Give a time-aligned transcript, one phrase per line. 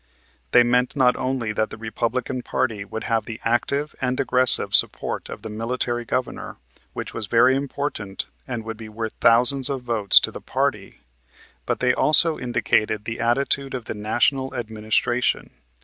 [0.49, 5.29] They meant not only that the Republican party would have the active and aggressive support
[5.29, 6.57] of the Military Governor,
[6.93, 11.01] which was very important and would be worth thousands of votes to the party,
[11.67, 15.51] but they also indicated the attitude of the National Administration.